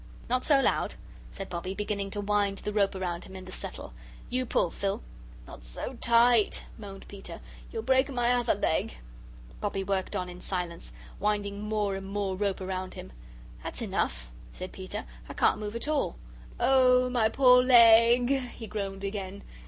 [0.27, 0.95] "Not so loud!"
[1.31, 3.93] said Bobbie, beginning to wind the rope round him and the settle.
[4.31, 5.03] "You pull, Phil."
[5.45, 7.39] "Not so tight," moaned Peter.
[7.71, 8.97] "You'll break my other leg."
[9.59, 13.13] Bobbie worked on in silence, winding more and more rope round him.
[13.63, 15.05] "That's enough," said Peter.
[15.29, 16.15] "I can't move at all.
[16.59, 19.43] Oh, my poor leg!" He groaned again.